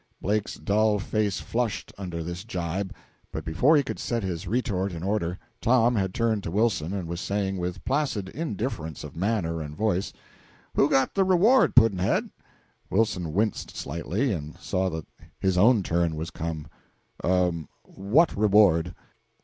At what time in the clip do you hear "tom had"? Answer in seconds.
5.61-6.11